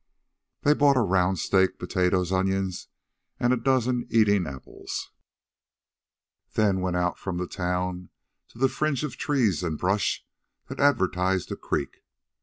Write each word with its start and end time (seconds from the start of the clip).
They 0.63 0.73
bought 0.73 0.97
a 0.97 1.01
round 1.01 1.37
steak, 1.37 1.77
potatoes, 1.77 2.31
onions, 2.31 2.87
and 3.39 3.53
a 3.53 3.55
dozen 3.55 4.07
eating 4.09 4.47
apples, 4.47 5.11
then 6.53 6.79
went 6.81 6.95
out 6.95 7.19
from 7.19 7.37
the 7.37 7.45
town 7.45 8.09
to 8.47 8.57
the 8.57 8.67
fringe 8.67 9.03
of 9.03 9.15
trees 9.15 9.61
and 9.61 9.77
brush 9.77 10.25
that 10.69 10.79
advertised 10.79 11.51
a 11.51 11.55
creek. 11.55 12.01